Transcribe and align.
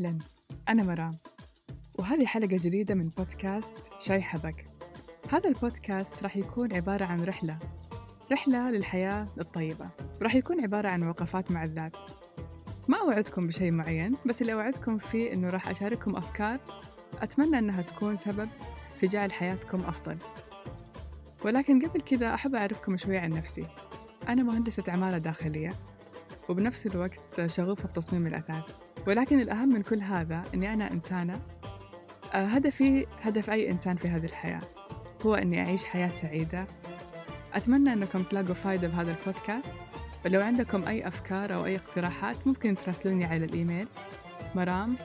أهلا 0.00 0.18
أنا 0.68 0.82
مرام. 0.82 1.18
وهذه 1.98 2.26
حلقة 2.26 2.56
جديدة 2.56 2.94
من 2.94 3.08
بودكاست 3.08 3.74
شاي 3.98 4.22
حبك. 4.22 4.66
هذا 5.30 5.48
البودكاست 5.48 6.22
راح 6.22 6.36
يكون 6.36 6.72
عبارة 6.72 7.04
عن 7.04 7.24
رحلة. 7.24 7.58
رحلة 8.32 8.70
للحياة 8.70 9.28
الطيبة. 9.40 9.90
راح 10.22 10.34
يكون 10.34 10.60
عبارة 10.60 10.88
عن 10.88 11.02
وقفات 11.02 11.50
مع 11.50 11.64
الذات. 11.64 11.96
ما 12.88 13.00
أوعدكم 13.00 13.46
بشيء 13.46 13.70
معين 13.70 14.16
بس 14.26 14.42
اللي 14.42 14.52
أوعدكم 14.52 14.98
فيه 14.98 15.32
إنه 15.32 15.50
راح 15.50 15.68
أشارككم 15.68 16.16
أفكار 16.16 16.60
أتمنى 17.18 17.58
أنها 17.58 17.82
تكون 17.82 18.16
سبب 18.16 18.48
في 19.00 19.06
جعل 19.06 19.32
حياتكم 19.32 19.78
أفضل. 19.78 20.18
ولكن 21.44 21.88
قبل 21.88 22.00
كذا 22.00 22.34
أحب 22.34 22.54
أعرفكم 22.54 22.96
شوي 22.96 23.18
عن 23.18 23.30
نفسي. 23.30 23.66
أنا 24.28 24.42
مهندسة 24.42 24.84
عمارة 24.88 25.18
داخلية 25.18 25.72
وبنفس 26.48 26.86
الوقت 26.86 27.46
شغوفة 27.46 27.86
في 27.88 27.92
تصميم 27.92 28.26
الأثاث. 28.26 28.89
ولكن 29.06 29.40
الأهم 29.40 29.68
من 29.68 29.82
كل 29.82 30.00
هذا 30.00 30.44
أني 30.54 30.72
أنا 30.72 30.90
إنسانة 30.92 31.40
آه، 32.34 32.46
هدفي 32.46 33.06
هدف 33.22 33.50
أي 33.50 33.70
إنسان 33.70 33.96
في 33.96 34.08
هذه 34.08 34.24
الحياة 34.24 34.60
هو 35.26 35.34
أني 35.34 35.60
أعيش 35.60 35.84
حياة 35.84 36.08
سعيدة. 36.08 36.66
أتمنى 37.54 37.92
أنكم 37.92 38.22
تلاقوا 38.22 38.54
فايدة 38.54 38.88
بهذا 38.88 39.10
البودكاست. 39.10 39.72
ولو 40.24 40.40
عندكم 40.40 40.84
أي 40.84 41.08
أفكار 41.08 41.54
أو 41.54 41.64
أي 41.64 41.76
اقتراحات 41.76 42.46
ممكن 42.46 42.76
تراسلوني 42.76 43.24
على 43.24 43.44
الإيميل 43.44 43.88
مرام 44.54 44.96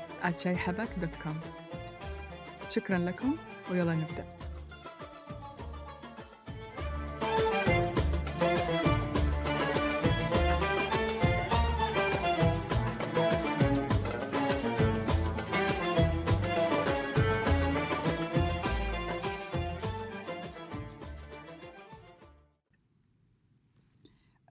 شكرا 2.69 2.97
لكم 2.97 3.35
ويلا 3.71 3.93
نبدأ. 3.93 4.34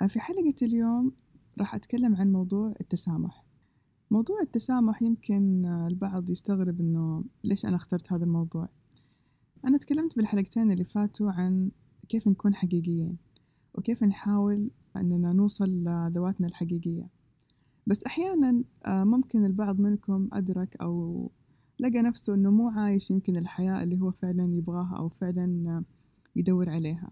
في 0.09 0.21
حلقة 0.21 0.55
اليوم 0.63 1.13
راح 1.59 1.75
أتكلم 1.75 2.17
عن 2.17 2.33
موضوع 2.33 2.75
التسامح. 2.81 3.45
موضوع 4.11 4.41
التسامح 4.41 5.03
يمكن 5.03 5.67
البعض 5.67 6.31
يستغرب 6.31 6.81
إنه 6.81 7.25
ليش 7.45 7.67
أنا 7.67 7.77
اخترت 7.77 8.13
هذا 8.13 8.25
الموضوع؟ 8.25 8.69
أنا 9.65 9.79
تكلمت 9.79 10.17
بالحلقتين 10.17 10.73
اللي 10.73 10.85
فاتوا 10.85 11.31
عن 11.31 11.71
كيف 12.09 12.29
نكون 12.29 12.55
حقيقيين 12.55 13.17
وكيف 13.75 14.03
نحاول 14.03 14.71
أننا 14.97 15.33
نوصل 15.33 15.71
لذواتنا 15.71 16.47
الحقيقية. 16.47 17.09
بس 17.87 18.05
أحيانا 18.05 18.65
ممكن 18.89 19.45
البعض 19.45 19.81
منكم 19.81 20.29
أدرك 20.33 20.77
أو 20.77 21.31
لقى 21.79 22.03
نفسه 22.03 22.35
أنه 22.35 22.51
مو 22.51 22.69
عايش 22.69 23.11
يمكن 23.11 23.37
الحياة 23.37 23.83
اللي 23.83 24.01
هو 24.01 24.11
فعلا 24.11 24.55
يبغاها 24.55 24.97
أو 24.97 25.09
فعلا 25.09 25.83
يدور 26.37 26.71
عليها. 26.71 27.11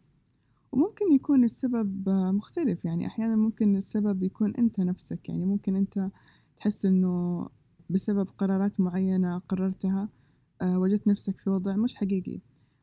وممكن 0.72 1.12
يكون 1.12 1.44
السبب 1.44 2.08
مختلف 2.08 2.84
يعني 2.84 3.06
أحيانا 3.06 3.36
ممكن 3.36 3.76
السبب 3.76 4.22
يكون 4.22 4.54
أنت 4.56 4.80
نفسك 4.80 5.28
يعني 5.28 5.44
ممكن 5.44 5.76
أنت 5.76 6.10
تحس 6.56 6.84
إنه 6.84 7.48
بسبب 7.90 8.28
قرارات 8.38 8.80
معينة 8.80 9.38
قررتها 9.38 10.08
آه، 10.62 10.78
وجدت 10.78 11.06
نفسك 11.08 11.40
في 11.40 11.50
وضع 11.50 11.76
مش 11.76 11.94
حقيقي 11.94 12.40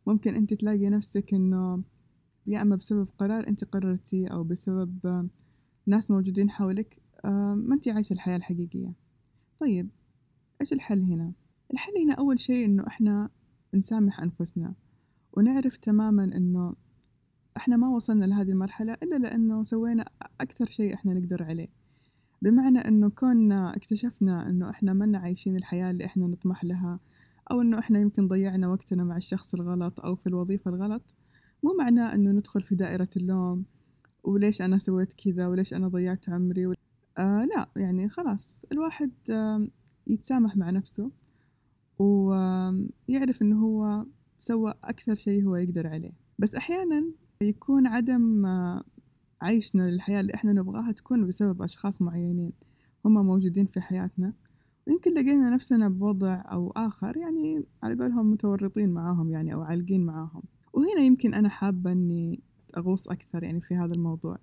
ممكن 0.07 0.35
أنت 0.35 0.53
تلاقي 0.53 0.89
نفسك 0.89 1.33
إنه 1.33 1.83
يا 2.47 2.61
إما 2.61 2.75
بسبب 2.75 3.07
قرار 3.17 3.47
أنت 3.47 3.63
قررتيه 3.63 4.27
أو 4.27 4.43
بسبب 4.43 5.27
ناس 5.85 6.11
موجودين 6.11 6.49
حولك 6.49 6.97
آه، 7.25 7.53
ما 7.57 7.75
أنت 7.75 7.87
عايشة 7.87 8.13
الحياة 8.13 8.37
الحقيقية 8.37 8.93
طيب 9.59 9.89
إيش 10.61 10.73
الحل 10.73 11.03
هنا؟ 11.03 11.33
الحل 11.73 11.97
هنا 11.97 12.13
أول 12.13 12.39
شيء 12.39 12.65
إنه 12.65 12.87
إحنا 12.87 13.29
نسامح 13.73 14.19
أنفسنا 14.19 14.73
ونعرف 15.33 15.77
تماما 15.77 16.23
إنه 16.23 16.75
إحنا 17.57 17.77
ما 17.77 17.89
وصلنا 17.89 18.25
لهذه 18.25 18.49
المرحلة 18.49 18.93
إلا 19.03 19.15
لأنه 19.15 19.63
سوينا 19.63 20.05
أكثر 20.41 20.65
شيء 20.65 20.93
إحنا 20.93 21.13
نقدر 21.13 21.43
عليه. 21.43 21.67
بمعنى 22.41 22.79
إنه 22.79 23.09
كوننا 23.09 23.75
اكتشفنا 23.75 24.49
إنه 24.49 24.69
إحنا 24.69 24.93
منا 24.93 25.17
عايشين 25.17 25.55
الحياة 25.55 25.91
اللي 25.91 26.05
إحنا 26.05 26.27
نطمح 26.27 26.63
لها 26.63 26.99
أو 27.51 27.61
إنه 27.61 27.79
إحنا 27.79 27.99
يمكن 27.99 28.27
ضيعنا 28.27 28.67
وقتنا 28.67 29.03
مع 29.03 29.17
الشخص 29.17 29.53
الغلط 29.53 29.99
أو 29.99 30.15
في 30.15 30.27
الوظيفة 30.27 30.71
الغلط 30.71 31.01
مو 31.63 31.75
معناه 31.79 32.13
إنه 32.13 32.31
ندخل 32.31 32.61
في 32.61 32.75
دائرة 32.75 33.09
اللوم 33.17 33.65
وليش 34.23 34.61
أنا 34.61 34.77
سويت 34.77 35.13
كذا 35.13 35.47
وليش 35.47 35.73
أنا 35.73 35.87
ضيعت 35.87 36.29
عمري 36.29 36.67
و... 36.67 36.73
آه 37.17 37.45
لا 37.45 37.69
يعني 37.75 38.09
خلاص 38.09 38.65
الواحد 38.71 39.11
آه 39.29 39.67
يتسامح 40.07 40.57
مع 40.57 40.69
نفسه 40.69 41.11
ويعرف 41.99 43.41
إنه 43.41 43.65
هو 43.65 44.05
سوى 44.39 44.73
أكثر 44.83 45.15
شيء 45.15 45.45
هو 45.45 45.55
يقدر 45.55 45.87
عليه. 45.87 46.11
بس 46.39 46.55
أحيانا 46.55 47.05
يكون 47.43 47.87
عدم 47.87 48.45
عيشنا 49.41 49.91
للحياة 49.91 50.19
اللي 50.19 50.33
إحنا 50.33 50.53
نبغاها 50.53 50.91
تكون 50.91 51.27
بسبب 51.27 51.61
أشخاص 51.61 52.01
معينين 52.01 52.51
هم 53.05 53.25
موجودين 53.25 53.65
في 53.65 53.81
حياتنا. 53.81 54.33
ويمكن 54.87 55.13
لقينا 55.13 55.49
نفسنا 55.49 55.89
بوضع 55.89 56.41
أو 56.51 56.71
آخر 56.71 57.17
يعني 57.17 57.63
على 57.83 57.95
قولهم 57.95 58.31
متورطين 58.31 58.89
معاهم 58.89 59.31
يعني 59.31 59.53
أو 59.53 59.61
عالقين 59.61 60.05
معاهم. 60.05 60.43
وهنا 60.73 61.01
يمكن 61.01 61.33
أنا 61.33 61.49
حابة 61.49 61.91
أني 61.91 62.39
أغوص 62.77 63.07
أكثر 63.07 63.43
يعني 63.43 63.61
في 63.61 63.75
هذا 63.75 63.93
الموضوع. 63.93 64.37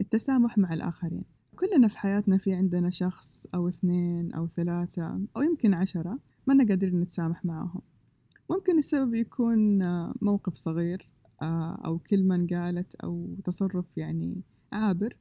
التسامح 0.00 0.58
مع 0.58 0.72
الآخرين. 0.72 1.24
كلنا 1.56 1.88
في 1.88 1.98
حياتنا 1.98 2.38
في 2.38 2.52
عندنا 2.52 2.90
شخص 2.90 3.46
أو 3.54 3.68
اثنين 3.68 4.32
أو 4.32 4.46
ثلاثة 4.46 5.20
أو 5.36 5.42
يمكن 5.42 5.74
عشرة 5.74 6.18
ما 6.46 6.66
قادرين 6.68 7.00
نتسامح 7.00 7.44
معاهم 7.44 7.80
ممكن 8.50 8.78
السبب 8.78 9.14
يكون 9.14 9.78
موقف 10.22 10.54
صغير 10.54 11.08
آه، 11.08 11.19
أو 11.86 11.98
كلمة 11.98 12.34
انقالت 12.34 12.94
أو 12.94 13.36
تصرف 13.44 13.86
يعني 13.96 14.42
عابر. 14.72 15.16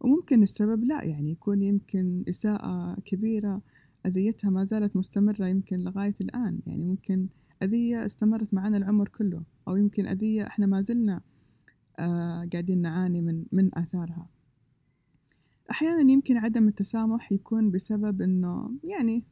وممكن 0.00 0.42
السبب 0.42 0.84
لا 0.84 1.04
يعني 1.04 1.30
يكون 1.30 1.62
يمكن 1.62 2.24
إساءة 2.28 2.94
كبيرة 3.04 3.62
أذيتها 4.06 4.50
ما 4.50 4.64
زالت 4.64 4.96
مستمرة 4.96 5.46
يمكن 5.46 5.78
لغاية 5.78 6.14
الآن. 6.20 6.60
يعني 6.66 6.84
ممكن 6.84 7.26
أذية 7.62 8.06
استمرت 8.06 8.54
معنا 8.54 8.76
العمر 8.76 9.08
كله 9.08 9.42
أو 9.68 9.76
يمكن 9.76 10.06
أذية 10.06 10.46
إحنا 10.46 10.66
ما 10.66 10.80
زلنا 10.80 11.20
آه 11.98 12.48
قاعدين 12.52 12.82
نعاني 12.82 13.20
من 13.20 13.44
من 13.52 13.78
آثارها. 13.78 14.28
أحيانا 15.70 16.10
يمكن 16.12 16.36
عدم 16.36 16.68
التسامح 16.68 17.32
يكون 17.32 17.70
بسبب 17.70 18.22
إنه 18.22 18.70
يعني 18.84 19.24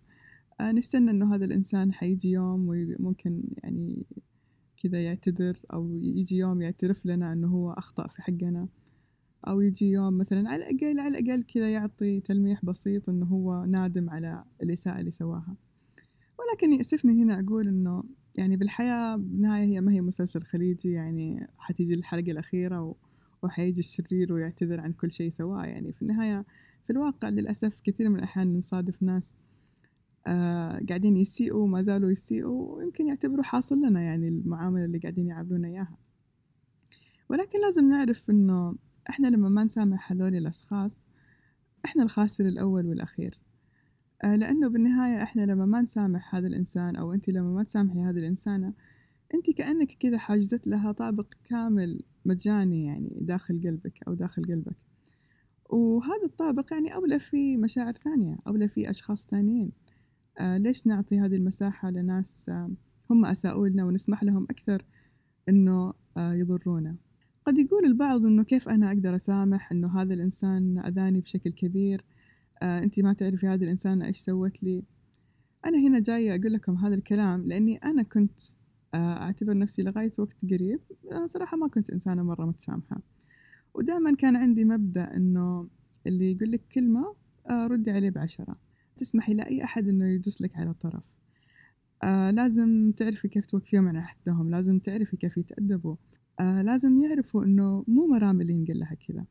آه 0.60 0.72
نستنى 0.72 1.10
إنه 1.10 1.34
هذا 1.34 1.44
الإنسان 1.44 1.92
حيجي 1.92 2.30
يوم 2.30 2.68
وممكن 2.68 3.42
يعني 3.62 4.06
كذا 4.82 5.04
يعتذر 5.04 5.58
أو 5.72 5.94
يجي 5.94 6.36
يوم 6.36 6.62
يعترف 6.62 7.06
لنا 7.06 7.32
أنه 7.32 7.48
هو 7.48 7.72
أخطأ 7.72 8.08
في 8.08 8.22
حقنا. 8.22 8.68
أو 9.48 9.60
يجي 9.60 9.90
يوم 9.90 10.18
مثلا 10.18 10.48
على 10.48 10.70
الأقل 10.70 11.00
على 11.00 11.18
الأقل 11.18 11.42
كذا 11.42 11.70
يعطي 11.70 12.20
تلميح 12.20 12.64
بسيط 12.64 13.08
أنه 13.08 13.26
هو 13.26 13.64
نادم 13.64 14.10
على 14.10 14.44
الإساءة 14.62 15.00
اللي 15.00 15.10
سواها. 15.10 15.56
ولكن 16.38 16.72
يأسفني 16.72 17.22
هنا 17.22 17.40
أقول 17.40 17.68
أنه 17.68 18.04
يعني 18.36 18.56
بالحياة 18.56 19.16
بالنهاية 19.16 19.64
هي 19.64 19.80
ما 19.80 19.92
هي 19.92 20.00
مسلسل 20.00 20.42
خليجي 20.42 20.92
يعني 20.92 21.46
حتيجي 21.58 21.94
الحلقة 21.94 22.30
الأخيرة 22.30 22.94
وحيجي 23.42 23.78
الشرير 23.78 24.32
ويعتذر 24.32 24.80
عن 24.80 24.92
كل 24.92 25.12
شيء 25.12 25.30
سواه 25.32 25.64
يعني 25.64 25.92
في 25.92 26.02
النهاية 26.02 26.44
في 26.86 26.92
الواقع 26.92 27.28
للأسف 27.28 27.72
كثير 27.84 28.08
من 28.08 28.16
الأحيان 28.16 28.58
نصادف 28.58 29.02
ناس 29.02 29.36
آه 30.26 30.65
قاعدين 30.88 31.16
يسيئوا 31.16 31.66
ما 31.66 31.82
زالوا 31.82 32.10
يسيئوا 32.10 32.76
ويمكن 32.76 33.06
يعتبروا 33.06 33.44
حاصل 33.44 33.76
لنا 33.76 34.02
يعني 34.02 34.28
المعاملة 34.28 34.84
اللي 34.84 34.98
قاعدين 34.98 35.26
يعاملونا 35.26 35.68
إياها. 35.68 35.98
ولكن 37.28 37.60
لازم 37.60 37.88
نعرف 37.88 38.30
إنه 38.30 38.74
إحنا 39.10 39.28
لما 39.28 39.48
ما 39.48 39.64
نسامح 39.64 40.12
هذول 40.12 40.34
الأشخاص 40.34 41.02
إحنا 41.84 42.02
الخاسر 42.02 42.48
الأول 42.48 42.86
والأخير. 42.86 43.38
آه 44.24 44.36
لأنه 44.36 44.68
بالنهاية 44.68 45.22
إحنا 45.22 45.42
لما 45.42 45.66
ما 45.66 45.80
نسامح 45.80 46.34
هذا 46.34 46.46
الإنسان 46.46 46.96
أو 46.96 47.12
أنت 47.12 47.28
لما 47.28 47.54
ما 47.54 47.62
تسامحي 47.62 47.98
هذه 47.98 48.18
الإنسانة 48.18 48.72
أنت 49.34 49.50
كأنك 49.50 49.92
كذا 50.00 50.18
حاجزت 50.18 50.66
لها 50.66 50.92
طابق 50.92 51.26
كامل 51.44 52.02
مجاني 52.24 52.84
يعني 52.84 53.18
داخل 53.20 53.60
قلبك 53.64 53.98
أو 54.08 54.14
داخل 54.14 54.44
قلبك. 54.44 54.76
وهذا 55.70 56.24
الطابق 56.24 56.72
يعني 56.72 56.94
أولى 56.94 57.20
في 57.20 57.56
مشاعر 57.56 57.92
ثانية 57.92 58.38
أولى 58.46 58.68
في 58.68 58.90
أشخاص 58.90 59.26
ثانيين. 59.26 59.72
آه 60.38 60.56
ليش 60.56 60.86
نعطي 60.86 61.20
هذه 61.20 61.36
المساحة 61.36 61.90
لناس 61.90 62.48
آه 62.48 62.70
هم 63.10 63.24
أساءوا 63.24 63.68
لنا 63.68 63.84
ونسمح 63.84 64.24
لهم 64.24 64.46
أكثر 64.50 64.84
إنه 65.48 65.92
آه 66.16 66.32
يضرونا؟ 66.32 66.96
قد 67.46 67.58
يقول 67.58 67.84
البعض 67.84 68.26
إنه 68.26 68.44
كيف 68.44 68.68
أنا 68.68 68.88
أقدر 68.88 69.16
أسامح 69.16 69.72
إنه 69.72 70.02
هذا 70.02 70.14
الإنسان 70.14 70.78
أذاني 70.78 71.20
بشكل 71.20 71.50
كبير؟ 71.50 72.04
أنت 72.62 73.00
ما 73.00 73.12
تعرفي 73.12 73.46
هذه 73.46 73.64
الإنسانة 73.64 74.06
إيش 74.06 74.18
سوت 74.18 74.62
لي؟ 74.62 74.82
أنا 75.66 75.78
هنا 75.78 75.98
جاية 75.98 76.30
أقول 76.30 76.52
لكم 76.52 76.74
هذا 76.76 76.94
الكلام 76.94 77.48
لأني 77.48 77.76
أنا 77.76 78.02
كنت 78.02 78.40
أعتبر 78.94 79.58
نفسي 79.58 79.82
لغاية 79.82 80.12
وقت 80.18 80.36
قريب 80.50 80.80
صراحة 81.24 81.56
ما 81.56 81.68
كنت 81.68 81.90
إنسانة 81.90 82.22
مرة 82.22 82.46
متسامحة. 82.46 83.00
ودائما 83.74 84.14
كان 84.14 84.36
عندي 84.36 84.64
مبدأ 84.64 85.16
إنه 85.16 85.68
اللي 86.06 86.32
يقول 86.32 86.52
لك 86.52 86.60
كلمة 86.74 87.14
ردي 87.50 87.90
عليه 87.90 88.10
بعشرة. 88.10 88.56
تسمحي 88.96 89.34
لأي 89.34 89.64
أحد 89.64 89.88
إنه 89.88 90.06
يدوس 90.06 90.42
لك 90.42 90.56
على 90.56 90.74
طرف 90.74 91.02
آه 92.02 92.30
لازم 92.30 92.92
تعرفي 92.96 93.28
كيف 93.28 93.46
توقفيهم 93.46 93.88
على 93.88 94.02
حدهم 94.02 94.50
لازم 94.50 94.78
تعرفي 94.78 95.16
كيف 95.16 95.36
يتأدبوا. 95.36 95.96
آه 96.40 96.62
لازم 96.62 97.00
يعرفوا 97.00 97.44
إنه 97.44 97.84
مو 97.88 98.06
مرام 98.06 98.40
اللي 98.40 98.54
ينقل 98.54 98.78
لها 98.78 98.94
كذا. 99.08 99.24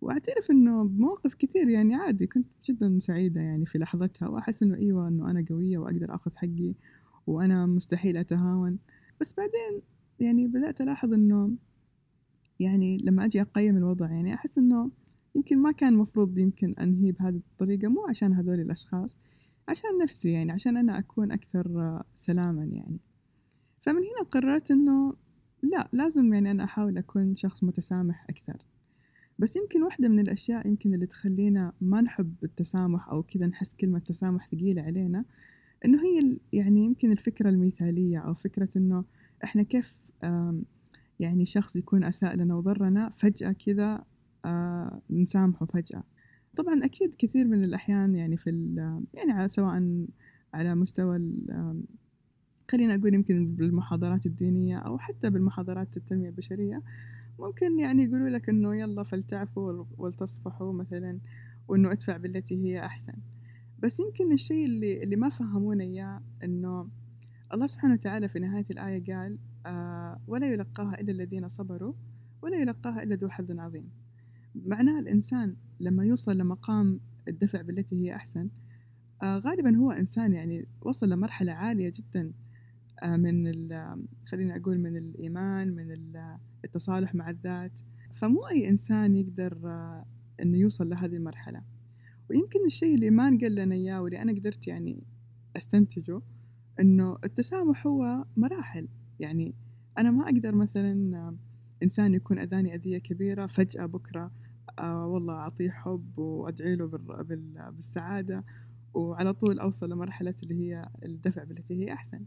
وأعترف 0.00 0.50
إنه 0.50 0.84
بمواقف 0.84 1.34
كثير 1.34 1.68
يعني 1.68 1.94
عادي 1.94 2.26
كنت 2.26 2.46
جدا 2.64 2.98
سعيدة 2.98 3.40
يعني 3.40 3.66
في 3.66 3.78
لحظتها 3.78 4.28
وأحس 4.28 4.62
إنه 4.62 4.76
أيوة 4.76 5.08
إنه 5.08 5.30
أنا 5.30 5.44
قوية 5.50 5.78
وأقدر 5.78 6.14
أخذ 6.14 6.30
حقي 6.36 6.74
وأنا 7.26 7.66
مستحيل 7.66 8.16
أتهاون. 8.16 8.78
بس 9.20 9.34
بعدين 9.34 9.82
يعني 10.20 10.46
بدأت 10.48 10.80
ألاحظ 10.80 11.12
إنه 11.12 11.50
يعني 12.60 12.98
لما 12.98 13.24
أجي 13.24 13.40
أقيم 13.40 13.76
الوضع 13.76 14.12
يعني 14.12 14.34
أحس 14.34 14.58
إنه 14.58 14.90
يمكن 15.34 15.58
ما 15.58 15.72
كان 15.72 15.94
مفروض 15.94 16.38
يمكن 16.38 16.74
أنهي 16.80 17.12
بهذه 17.12 17.36
الطريقة 17.36 17.88
مو 17.88 18.06
عشان 18.08 18.32
هذول 18.32 18.60
الأشخاص 18.60 19.18
عشان 19.68 19.90
نفسي 20.02 20.32
يعني 20.32 20.52
عشان 20.52 20.76
أنا 20.76 20.98
أكون 20.98 21.32
أكثر 21.32 22.02
سلاما 22.14 22.64
يعني. 22.64 22.98
فمن 23.82 23.96
هنا 23.98 24.28
قررت 24.30 24.70
إنه 24.70 25.14
لا 25.62 25.88
لازم 25.92 26.34
يعني 26.34 26.50
أنا 26.50 26.64
أحاول 26.64 26.98
أكون 26.98 27.36
شخص 27.36 27.64
متسامح 27.64 28.26
أكثر. 28.30 28.62
بس 29.38 29.56
يمكن 29.56 29.82
واحدة 29.82 30.08
من 30.08 30.20
الأشياء 30.20 30.66
يمكن 30.66 30.94
اللي 30.94 31.06
تخلينا 31.06 31.72
ما 31.80 32.00
نحب 32.00 32.34
التسامح 32.44 33.08
أو 33.08 33.22
كذا 33.22 33.46
نحس 33.46 33.74
كلمة 33.74 33.98
تسامح 33.98 34.48
ثقيلة 34.48 34.82
علينا 34.82 35.24
إنه 35.84 36.02
هي 36.02 36.36
يعني 36.52 36.84
يمكن 36.84 37.12
الفكرة 37.12 37.48
المثالية 37.48 38.18
أو 38.18 38.34
فكرة 38.34 38.68
إنه 38.76 39.04
إحنا 39.44 39.62
كيف 39.62 39.96
يعني 41.20 41.46
شخص 41.46 41.76
يكون 41.76 42.04
أساء 42.04 42.36
لنا 42.36 42.54
وضرنا 42.54 43.10
فجأة 43.16 43.52
كذا 43.52 43.94
آه، 43.94 44.04
نسامحه 45.10 45.66
فجأة. 45.66 46.02
طبعا 46.56 46.84
أكيد 46.84 47.14
كثير 47.14 47.48
من 47.48 47.64
الأحيان 47.64 48.14
يعني 48.14 48.36
في 48.36 48.50
يعني 49.14 49.32
على 49.32 49.48
سواء 49.48 50.06
على 50.54 50.74
مستوى 50.74 51.16
خلينا 52.70 52.94
أقول 52.94 53.14
يمكن 53.14 53.54
بالمحاضرات 53.56 54.26
الدينية 54.26 54.78
أو 54.78 54.98
حتى 54.98 55.30
بالمحاضرات 55.30 55.96
التنمية 55.96 56.28
البشرية 56.28 56.82
ممكن 57.38 57.78
يعني 57.78 58.04
يقولوا 58.04 58.28
لك 58.28 58.48
إنه 58.48 58.76
يلا 58.76 59.02
فلتعفوا 59.02 59.84
ولتصفحوا 59.98 60.72
مثلا 60.72 61.18
وإنه 61.68 61.92
ادفع 61.92 62.16
بالتي 62.16 62.64
هي 62.64 62.84
أحسن. 62.84 63.14
بس 63.78 64.00
يمكن 64.00 64.32
الشيء 64.32 64.66
اللي 64.66 65.02
اللي 65.02 65.16
ما 65.16 65.28
فهمونا 65.28 65.84
إياه 65.84 66.22
إنه 66.44 66.88
الله 67.54 67.66
سبحانه 67.66 67.94
وتعالى 67.94 68.28
في 68.28 68.38
نهاية 68.38 68.66
الآية 68.70 69.04
قال 69.14 69.38
آه 69.66 70.20
ولا 70.26 70.46
يلقاها 70.46 71.00
إلا 71.00 71.12
الذين 71.12 71.48
صبروا 71.48 71.94
ولا 72.42 72.56
يلقاها 72.56 73.02
إلا 73.02 73.14
ذو 73.14 73.28
حظ 73.28 73.50
عظيم. 73.60 74.01
معناها 74.54 75.00
الإنسان 75.00 75.56
لما 75.80 76.04
يوصل 76.04 76.38
لمقام 76.38 77.00
الدفع 77.28 77.62
بالتي 77.62 77.96
هي 77.96 78.14
أحسن 78.14 78.48
آه 79.22 79.38
غالبا 79.38 79.76
هو 79.76 79.90
إنسان 79.90 80.32
يعني 80.32 80.66
وصل 80.80 81.10
لمرحلة 81.10 81.52
عالية 81.52 81.92
جدا 81.96 82.32
آه 83.02 83.16
من 83.16 83.52
خليني 84.26 84.56
أقول 84.56 84.78
من 84.78 84.96
الإيمان 84.96 85.68
من 85.68 85.92
التصالح 86.64 87.14
مع 87.14 87.30
الذات. 87.30 87.72
فمو 88.14 88.48
أي 88.48 88.68
إنسان 88.68 89.16
يقدر 89.16 89.58
آه 89.64 90.06
إنه 90.42 90.58
يوصل 90.58 90.88
لهذه 90.88 91.16
المرحلة. 91.16 91.62
ويمكن 92.30 92.64
الشيء 92.66 92.94
اللي 92.94 93.10
ما 93.10 93.30
نقل 93.30 93.54
لنا 93.54 93.74
إياه 93.74 94.02
واللي 94.02 94.22
أنا 94.22 94.32
قدرت 94.32 94.68
يعني 94.68 95.02
أستنتجه 95.56 96.20
إنه 96.80 97.18
التسامح 97.24 97.86
هو 97.86 98.24
مراحل. 98.36 98.88
يعني 99.20 99.54
أنا 99.98 100.10
ما 100.10 100.24
أقدر 100.24 100.54
مثلا 100.54 101.36
إنسان 101.82 102.14
يكون 102.14 102.38
أذاني 102.38 102.74
أذية 102.74 102.98
كبيرة 102.98 103.46
فجأة 103.46 103.86
بكرة 103.86 104.20
آه 104.20 104.41
والله 104.80 105.34
أعطيه 105.34 105.70
حب 105.70 106.18
وأدعي 106.18 106.76
له 106.76 106.86
بالسعادة 107.70 108.44
وعلى 108.94 109.32
طول 109.32 109.58
أوصل 109.58 109.90
لمرحلة 109.90 110.34
اللي 110.42 110.54
هي 110.54 110.88
الدفع 111.02 111.44
بالتي 111.44 111.84
هي 111.84 111.92
أحسن. 111.92 112.24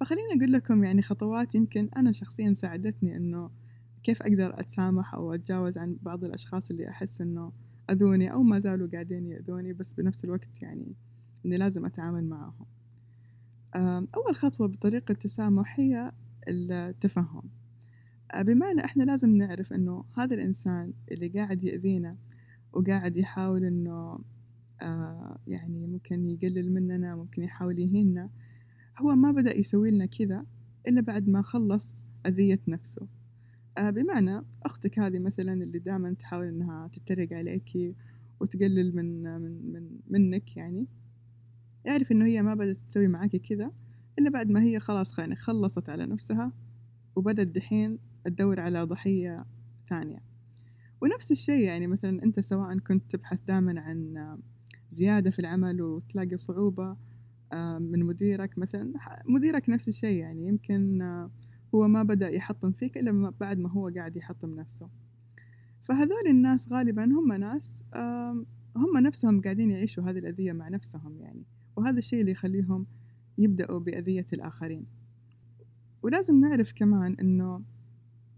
فخليني 0.00 0.36
أقول 0.36 0.52
لكم 0.52 0.84
يعني 0.84 1.02
خطوات 1.02 1.54
يمكن 1.54 1.88
أنا 1.96 2.12
شخصيا 2.12 2.54
ساعدتني 2.54 3.16
إنه 3.16 3.50
كيف 4.02 4.22
أقدر 4.22 4.60
أتسامح 4.60 5.14
أو 5.14 5.34
أتجاوز 5.34 5.78
عن 5.78 5.96
بعض 6.02 6.24
الأشخاص 6.24 6.70
اللي 6.70 6.88
أحس 6.88 7.20
إنه 7.20 7.52
أذوني 7.90 8.32
أو 8.32 8.42
ما 8.42 8.58
زالوا 8.58 8.88
قاعدين 8.92 9.26
يأذوني 9.26 9.72
بس 9.72 9.92
بنفس 9.92 10.24
الوقت 10.24 10.62
يعني 10.62 10.94
إني 11.46 11.56
لازم 11.56 11.84
أتعامل 11.86 12.24
معهم. 12.24 12.66
أول 14.14 14.36
خطوة 14.36 14.68
بطريقة 14.68 15.12
التسامح 15.12 15.80
هي 15.80 16.12
التفهم. 16.48 17.42
بمعنى 18.40 18.84
إحنا 18.84 19.02
لازم 19.02 19.36
نعرف 19.36 19.72
إنه 19.72 20.04
هذا 20.18 20.34
الإنسان 20.34 20.92
اللي 21.12 21.28
قاعد 21.28 21.64
يأذينا 21.64 22.16
وقاعد 22.72 23.16
يحاول 23.16 23.64
إنه 23.64 24.18
آه 24.82 25.38
يعني 25.46 25.86
ممكن 25.86 26.28
يقلل 26.28 26.72
مننا 26.72 27.16
ممكن 27.16 27.42
يحاول 27.42 27.78
يهيننا 27.78 28.30
هو 28.98 29.14
ما 29.14 29.32
بدأ 29.32 29.58
يسوي 29.58 29.90
لنا 29.90 30.06
كذا 30.06 30.46
إلا 30.88 31.00
بعد 31.00 31.28
ما 31.28 31.42
خلص 31.42 32.02
أذية 32.26 32.60
نفسه. 32.68 33.06
آه 33.78 33.90
بمعنى 33.90 34.42
أختك 34.62 34.98
هذه 34.98 35.18
مثلا 35.18 35.52
اللي 35.52 35.78
دائما 35.78 36.14
تحاول 36.14 36.46
إنها 36.46 36.88
تتريق 36.88 37.32
عليكي 37.32 37.94
وتقلل 38.40 38.96
من 38.96 39.22
من 39.22 39.72
من 39.72 39.98
منك 40.10 40.56
يعني 40.56 40.86
اعرف 41.88 42.12
إنه 42.12 42.24
هي 42.24 42.42
ما 42.42 42.54
بدأت 42.54 42.78
تسوي 42.88 43.08
معاكي 43.08 43.38
كذا 43.38 43.72
إلا 44.18 44.30
بعد 44.30 44.50
ما 44.50 44.62
هي 44.62 44.80
خلاص 44.80 45.18
يعني 45.18 45.36
خلصت 45.36 45.88
على 45.88 46.06
نفسها 46.06 46.52
وبدأت 47.16 47.46
دحين 47.46 47.98
تدور 48.24 48.60
على 48.60 48.82
ضحية 48.82 49.44
ثانية. 49.90 50.22
ونفس 51.00 51.32
الشيء 51.32 51.64
يعني 51.64 51.86
مثلا 51.86 52.22
أنت 52.22 52.40
سواء 52.40 52.78
كنت 52.78 53.02
تبحث 53.10 53.38
دائما 53.48 53.80
عن 53.80 54.14
زيادة 54.90 55.30
في 55.30 55.38
العمل 55.38 55.82
وتلاقي 55.82 56.36
صعوبة 56.36 56.96
من 57.80 58.04
مديرك 58.04 58.58
مثلا 58.58 58.92
مديرك 59.24 59.68
نفس 59.68 59.88
الشيء 59.88 60.16
يعني 60.16 60.46
يمكن 60.46 61.02
هو 61.74 61.88
ما 61.88 62.02
بدأ 62.02 62.28
يحطم 62.28 62.72
فيك 62.72 62.98
إلا 62.98 63.32
بعد 63.40 63.58
ما 63.58 63.70
هو 63.70 63.88
قاعد 63.96 64.16
يحطم 64.16 64.54
نفسه. 64.54 64.88
فهذول 65.84 66.28
الناس 66.30 66.72
غالبا 66.72 67.04
هم 67.04 67.32
ناس 67.32 67.82
هم 68.76 68.98
نفسهم 68.98 69.40
قاعدين 69.40 69.70
يعيشوا 69.70 70.04
هذه 70.04 70.18
الأذية 70.18 70.52
مع 70.52 70.68
نفسهم 70.68 71.18
يعني. 71.20 71.44
وهذا 71.76 71.98
الشيء 71.98 72.20
اللي 72.20 72.32
يخليهم 72.32 72.86
يبدأوا 73.38 73.80
بأذية 73.80 74.26
الآخرين. 74.32 74.86
ولازم 76.02 76.40
نعرف 76.40 76.72
كمان 76.72 77.40
آه، 77.40 77.62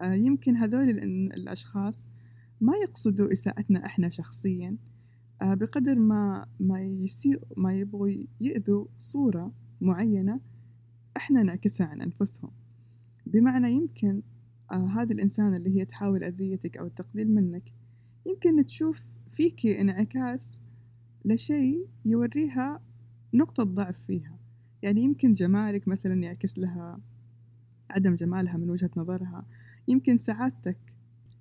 يمكن 0.02 0.56
هذول 0.56 0.88
الأشخاص 1.34 2.04
ما 2.60 2.72
يقصدوا 2.76 3.32
إساءتنا 3.32 3.86
إحنا 3.86 4.08
شخصيا 4.08 4.76
آه، 5.42 5.54
بقدر 5.54 5.98
ما 5.98 6.46
ما 6.60 6.82
يسيء 6.82 7.40
ما 7.56 7.74
يبغوا 7.74 8.08
يأذوا 8.40 8.86
صورة 8.98 9.52
معينة 9.80 10.40
إحنا 11.16 11.42
نعكسها 11.42 11.86
عن 11.86 12.00
أنفسهم. 12.00 12.50
بمعنى 13.26 13.72
يمكن 13.72 14.22
آه 14.72 14.86
هذا 14.86 15.12
الإنسان 15.12 15.54
اللي 15.54 15.80
هي 15.80 15.84
تحاول 15.84 16.24
أذيتك 16.24 16.76
أو 16.76 16.86
التقليل 16.86 17.34
منك 17.34 17.72
يمكن 18.26 18.66
تشوف 18.66 19.04
فيك 19.30 19.66
انعكاس 19.66 20.58
لشيء 21.24 21.88
يوريها 22.04 22.80
نقطة 23.34 23.62
ضعف 23.64 23.96
فيها. 24.06 24.38
يعني 24.82 25.02
يمكن 25.02 25.34
جمالك 25.34 25.88
مثلا 25.88 26.14
يعكس 26.14 26.58
لها 26.58 27.00
عدم 27.90 28.16
جمالها 28.16 28.56
من 28.56 28.70
وجهة 28.70 28.90
نظرها 28.96 29.46
يمكن 29.88 30.18
سعادتك 30.18 30.78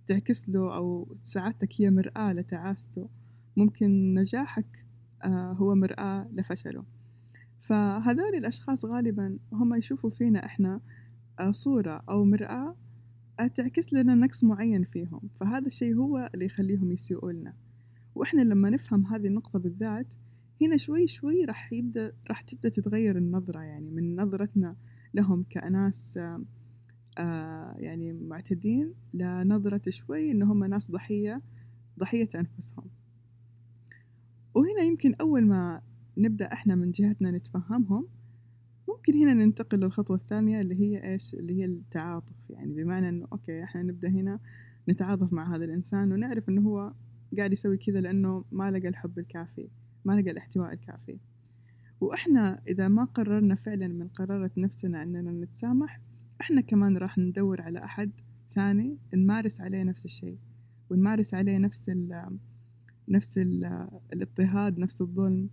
تعكس 0.08 0.50
له 0.50 0.76
أو 0.76 1.16
سعادتك 1.24 1.82
هي 1.82 1.92
مرآة 1.92 2.34
لتعاسته. 2.34 3.10
ممكن 3.58 4.14
نجاحك 4.14 4.86
آه، 5.24 5.52
هو 5.54 5.76
مرآة 5.76 6.30
لفشله. 6.34 6.84
فهذول 7.62 8.36
الأشخاص 8.36 8.86
غالبا 8.86 9.38
هم 9.54 9.74
يشوفوا 9.74 10.10
فينا 10.10 10.46
إحنا 10.46 10.82
آه، 11.40 11.52
صورة 11.52 12.04
أو 12.10 12.26
مرآة 12.26 12.76
آه، 13.40 13.48
تعكس 13.48 13.94
لنا 13.94 14.16
نقص 14.16 14.44
معين 14.44 14.84
فيهم. 14.84 15.22
فهذا 15.40 15.68
الشيء 15.68 15.96
هو 15.96 16.30
اللي 16.34 16.46
يخليهم 16.46 16.92
يسيئوا 16.92 17.32
لنا. 17.32 17.54
وإحنا 18.16 18.42
لما 18.42 18.70
نفهم 18.70 19.06
هذه 19.06 19.28
النقطة 19.28 19.60
بالذات 19.60 20.08
هنا 20.62 20.78
شوي 20.78 21.08
شوي 21.08 21.46
راح 21.46 21.74
يبدأ 21.74 22.14
راح 22.28 22.42
تبدأ 22.42 22.70
تتغير 22.70 23.18
النظرة 23.18 23.60
يعني 23.60 23.92
من 23.92 24.16
نظرتنا 24.16 24.76
لهم 25.14 25.46
كأناس 25.50 26.20
آه 27.18 27.76
يعني 27.78 28.14
معتدين 28.14 28.94
لنظرة 29.14 29.82
شوي 29.90 30.32
إن 30.32 30.44
هم 30.44 30.64
ناس 30.64 30.92
ضحية 30.92 31.42
ضحية 32.00 32.30
أنفسهم. 32.36 32.86
وهنا 34.54 34.82
يمكن 34.82 35.16
أول 35.22 35.46
ما 35.46 35.82
نبدأ 36.18 36.54
إحنا 36.54 36.76
من 36.76 36.92
جهتنا 36.92 37.32
نتفهمهم 37.32 38.08
ممكن 38.90 39.14
هنا 39.18 39.34
ننتقل 39.34 39.80
للخطوة 39.80 40.18
الثانية 40.18 40.62
اللي 40.62 40.76
هي 40.76 41.12
إيش؟ 41.14 41.34
اللي 41.34 41.60
هي 41.62 41.66
التعاطف. 41.66 42.36
يعني 42.50 42.74
بمعنى 42.74 43.10
إنه 43.10 43.28
أوكي 43.32 43.64
إحنا 43.64 43.84
نبدأ 43.84 44.10
هنا 44.10 44.40
نتعاطف 44.90 45.34
مع 45.34 45.56
هذا 45.56 45.66
الإنسان 45.66 46.12
ونعرف 46.12 46.50
إنه 46.50 46.62
هو 46.62 46.94
قاعد 47.38 47.52
يسوي 47.52 47.78
كذا 47.78 48.02
لأنه 48.02 48.46
ما 48.52 48.72
لقى 48.72 48.88
الحب 48.88 49.20
الكافي 49.20 49.70
ما 50.06 50.14
لقى 50.14 50.32
الاحتواء 50.32 50.74
الكافي. 50.74 51.18
وإحنا 52.02 52.62
إذا 52.68 52.88
ما 52.88 53.04
قررنا 53.04 53.56
فعلا 53.56 53.88
من 53.88 54.08
قرارة 54.08 54.52
نفسنا 54.58 55.04
إننا 55.04 55.32
نتسامح 55.32 56.00
إحنا 56.42 56.62
كمان 56.62 56.98
راح 56.98 57.18
ندور 57.18 57.62
على 57.62 57.84
أحد 57.84 58.12
ثاني 58.56 58.98
نمارس 59.14 59.62
عليه 59.62 59.84
نفس 59.84 60.06
الشيء 60.06 60.38
ونمارس 60.90 61.34
عليه 61.34 61.58
نفس 61.58 61.92
نفس 63.10 63.38
الاضطهاد 64.14 64.80
نفس 64.80 65.02
الظلم. 65.02 65.50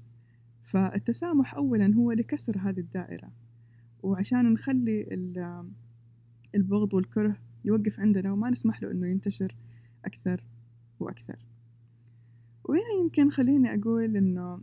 فالتسامح 0.63 1.55
أولا 1.55 1.95
هو 1.95 2.13
لكسر 2.13 2.59
هذه 2.59 2.81
الدائرة 2.81 3.33
وعشان 4.03 4.53
نخلي 4.53 5.07
البغض 6.55 6.95
والكره 6.95 7.37
يوقف 7.65 8.01
عندنا 8.01 8.33
وما 8.33 8.51
نسمح 8.51 8.83
له 8.83 8.91
إنه 8.91 9.07
ينتشر 9.07 9.57
أكثر 10.05 10.45
وأكثر. 11.01 11.47
وهنا 12.65 13.01
يمكن 13.01 13.31
خليني 13.31 13.75
أقول 13.75 14.17
إنه 14.17 14.61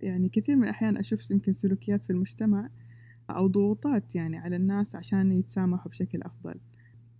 يعني 0.00 0.28
كثير 0.28 0.56
من 0.56 0.64
الأحيان 0.64 0.96
أشوف 0.96 1.30
يمكن 1.30 1.52
سلوكيات 1.52 2.04
في 2.04 2.10
المجتمع 2.10 2.70
أو 3.30 3.46
ضغوطات 3.46 4.14
يعني 4.14 4.38
على 4.38 4.56
الناس 4.56 4.96
عشان 4.96 5.32
يتسامحوا 5.32 5.90
بشكل 5.90 6.22
أفضل. 6.22 6.54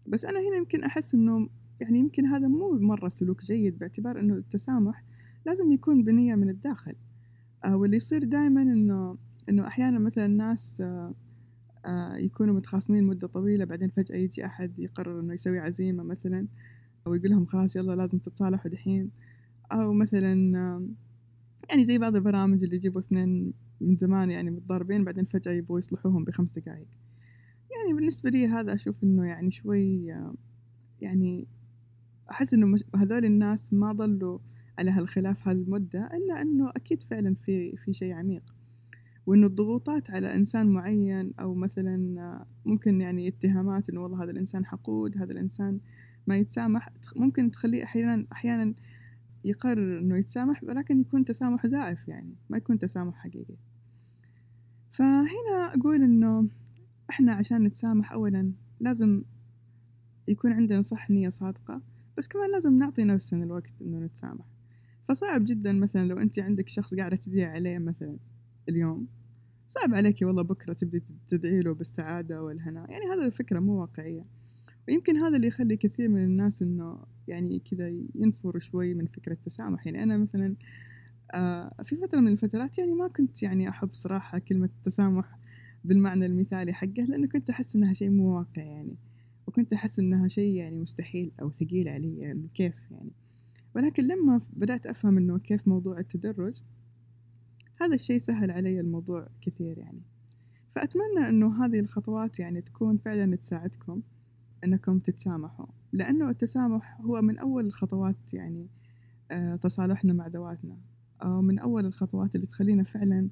بس 0.07 0.25
أنا 0.25 0.41
هنا 0.41 0.57
يمكن 0.57 0.85
أحس 0.85 1.15
إنه 1.15 1.49
يعني 1.81 1.99
يمكن 1.99 2.27
هذا 2.27 2.49
مو 2.49 2.73
مرة 2.73 3.09
سلوك 3.09 3.45
جيد 3.45 3.79
باعتبار 3.79 4.21
إنه 4.21 4.35
التسامح 4.35 5.05
لازم 5.47 5.73
يكون 5.73 6.05
بنية 6.05 6.35
من 6.35 6.51
الداخل. 6.51 6.95
آه، 7.65 7.77
واللي 7.77 7.97
يصير 7.97 8.25
دائما 8.25 8.63
إنه 8.63 9.17
إنه 9.49 9.67
أحيانا 9.67 9.99
مثلا 9.99 10.27
الناس 10.27 10.81
آه، 10.81 11.15
آه، 11.87 12.17
يكونوا 12.17 12.55
متخاصمين 12.55 13.05
مدة 13.05 13.27
طويلة 13.27 13.65
بعدين 13.65 13.89
فجأة 13.89 14.17
يجي 14.17 14.47
أحد 14.47 14.79
يقرر 14.79 15.21
إنه 15.21 15.35
يسوي 15.35 15.59
عزيمة 15.59 16.03
مثلا 16.03 16.47
أو 17.07 17.15
يقول 17.15 17.31
لهم 17.31 17.47
خلاص 17.47 17.77
يلا 17.77 17.93
لازم 17.93 18.19
تتصالحوا 18.19 18.71
دحين. 18.71 19.11
أو 19.73 19.93
مثلا 19.93 20.35
يعني 21.71 21.87
زي 21.87 21.99
بعض 21.99 22.17
البرامج 22.17 22.65
اللي 22.65 22.77
يجيبوا 22.77 23.01
اثنين 23.01 23.53
من 23.81 23.97
زمان 23.97 24.31
يعني 24.31 24.51
متضاربين 24.51 25.05
بعدين 25.05 25.25
فجأة 25.25 25.53
يبغوا 25.53 25.79
يصلحوهم 25.79 26.25
بخمس 26.25 26.51
دقايق. 26.51 26.87
يعني 27.71 27.95
بالنسبة 27.95 28.31
لي 28.31 28.47
هذا 28.47 28.75
أشوف 28.75 29.05
إنه 29.05 29.27
يعني 29.27 29.51
شوي 29.51 30.07
يعني 31.01 31.47
أحس 32.31 32.55
إنه 32.55 32.77
هذول 32.97 33.25
الناس 33.25 33.73
ما 33.73 33.93
ظلوا 33.93 34.39
على 34.79 34.91
هالخلاف 34.91 35.49
هالمدة 35.49 36.11
إلا 36.13 36.43
إنه 36.43 36.71
أكيد 36.71 37.03
فعلا 37.03 37.35
في 37.35 37.77
في 37.77 37.93
شيء 37.93 38.15
عميق. 38.15 38.55
وإنه 39.27 39.47
الضغوطات 39.47 40.11
على 40.11 40.35
إنسان 40.35 40.67
معين 40.67 41.33
أو 41.41 41.55
مثلا 41.55 42.45
ممكن 42.65 43.01
يعني 43.01 43.29
اتهامات 43.29 43.91
إنه 43.91 44.03
والله 44.03 44.25
هذا 44.25 44.31
الإنسان 44.31 44.67
حقود 44.67 45.19
هذا 45.19 45.33
الإنسان 45.33 45.81
ما 46.27 46.37
يتسامح 46.37 46.89
ممكن 47.17 47.51
تخليه 47.51 47.85
أحيانا 47.85 48.27
أحيانا 48.33 48.75
يقرر 49.45 49.99
إنه 49.99 50.17
يتسامح 50.17 50.65
ولكن 50.65 51.01
يكون 51.01 51.25
تسامح 51.25 51.67
زائف 51.67 52.09
يعني 52.09 52.35
ما 52.51 52.57
يكون 52.57 52.79
تسامح 52.79 53.15
حقيقي. 53.15 53.57
فهنا 54.97 55.75
أقول 55.75 56.03
إنه 56.03 56.49
إحنا 57.11 57.33
عشان 57.33 57.63
نتسامح 57.63 58.13
أولا 58.13 58.53
لازم 58.81 59.23
يكون 60.29 60.53
عندنا 60.53 60.83
صح 60.83 61.11
نية 61.11 61.31
صادقة 61.31 61.83
بس 62.19 62.29
كمان 62.29 62.53
لازم 62.53 62.79
نعطي 62.79 63.05
نفسنا 63.05 63.45
الوقت 63.45 63.73
إنه 63.83 63.99
نتسامح. 63.99 64.45
فصعب 65.09 65.45
جدا 65.45 65.73
مثلا 65.73 66.07
لو 66.07 66.19
أنت 66.19 66.39
عندك 66.39 66.69
شخص 66.69 66.95
قاعدة 66.95 67.17
تدعي 67.17 67.45
عليه 67.45 67.79
مثلا 67.79 68.17
اليوم 68.69 69.07
صعب 69.69 69.95
عليكي 69.95 70.25
والله 70.25 70.43
بكرة 70.43 70.73
تبدي 70.73 71.03
تدعي 71.29 71.61
له 71.61 71.75
بالسعادة 71.75 72.43
والهناء. 72.43 72.91
يعني 72.91 73.05
هذا 73.05 73.27
الفكرة 73.27 73.61
مو 73.61 73.81
واقعية. 73.81 74.25
ويمكن 74.89 75.17
هذا 75.17 75.37
اللي 75.37 75.47
يخلي 75.47 75.77
كثير 75.77 76.09
من 76.09 76.25
الناس 76.25 76.63
إنه 76.63 76.99
يعني 77.29 77.59
كذا 77.59 77.95
ينفروا 78.15 78.61
شوي 78.61 78.95
من 78.95 79.07
فكرة 79.07 79.33
التسامح. 79.33 79.87
يعني 79.87 80.03
أنا 80.03 80.19
مثلا 80.19 80.55
في 81.85 81.97
فترة 81.97 82.21
من 82.21 82.33
الفترات 82.33 82.79
يعني 82.79 82.93
ما 82.93 83.09
كنت 83.09 83.43
يعني 83.43 83.69
أحب 83.69 83.89
صراحة 83.93 84.39
كلمة 84.39 84.71
التسامح 84.79 85.39
بالمعنى 85.85 86.27
المثالي 86.27 86.73
حقه 86.73 87.03
لأنه 87.09 87.27
كنت 87.27 87.51
أحس 87.51 87.77
إنها 87.77 87.93
شيء 87.93 88.11
مو 88.11 88.37
واقع 88.37 88.63
يعني 88.63 88.97
وكنت 89.47 89.73
أحس 89.73 89.99
إنها 89.99 90.29
شيء 90.29 90.55
يعني 90.55 90.79
مستحيل 90.79 91.33
أو 91.43 91.51
ثقيل 91.51 91.89
علي 91.89 92.19
يعني 92.19 92.49
كيف 92.55 92.75
يعني. 92.91 93.13
ولكن 93.75 94.05
لما 94.05 94.41
بدأت 94.53 94.87
أفهم 94.87 95.19
إنه 95.19 95.39
كيف 95.39 95.69
موضوع 95.69 95.99
التدرج 95.99 96.63
هذا 97.81 97.95
الشيء 97.95 98.19
سهل 98.19 98.51
علي 98.51 98.81
الموضوع 98.81 99.29
كثير 99.41 99.79
يعني. 99.79 100.03
فأتمنى 100.75 101.29
إنه 101.29 101.65
هذه 101.65 101.81
الخطوات 101.81 102.41
يعني 102.41 102.61
تكون 102.61 102.99
فعلا 102.99 103.37
تساعدكم 103.37 104.03
إنكم 104.65 104.99
تتسامحوا 104.99 105.67
لأنه 105.93 106.31
التسامح 106.31 107.01
هو 107.01 107.23
من 107.23 107.39
أول 107.39 107.67
الخطوات 107.67 108.35
يعني 108.35 108.69
آه، 109.31 109.57
تصالحنا 109.57 110.13
مع 110.13 110.27
ذواتنا. 110.27 110.77
من 111.25 111.59
أول 111.59 111.87
الخطوات 111.87 112.35
اللي 112.35 112.47
تخلينا 112.47 112.85
فعلا 112.85 113.29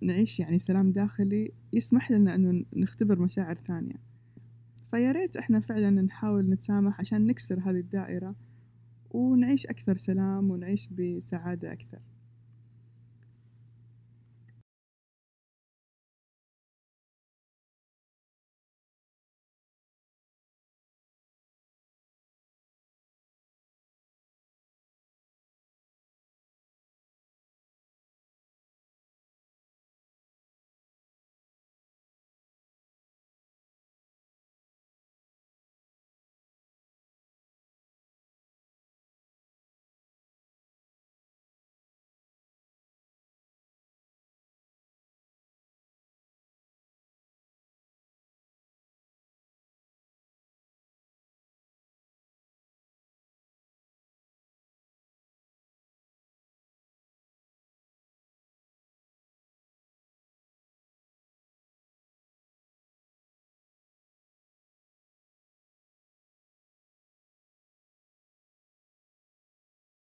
نعيش 0.00 0.40
يعني 0.40 0.58
سلام 0.58 0.92
داخلي 0.92 1.52
يسمح 1.72 2.10
لنا 2.10 2.34
أنه 2.34 2.64
نختبر 2.76 3.18
مشاعر 3.18 3.54
ثانية. 3.54 3.96
فيا 4.90 5.12
ريت 5.12 5.36
إحنا 5.36 5.60
فعلا 5.60 5.90
نحاول 5.90 6.50
نتسامح 6.50 7.00
عشان 7.00 7.26
نكسر 7.26 7.60
هذه 7.60 7.76
الدائرة 7.76 8.34
ونعيش 9.10 9.66
أكثر 9.66 9.96
سلام 9.96 10.50
ونعيش 10.50 10.88
بسعادة 10.88 11.72
أكثر. 11.72 11.98